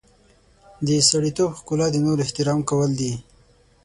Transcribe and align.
د 0.85 0.87
سړیتوب 1.09 1.51
ښکلا 1.59 1.87
د 1.91 1.95
نورو 2.05 2.23
احترام 2.25 2.59
کول 2.69 2.91
دي. 2.99 3.13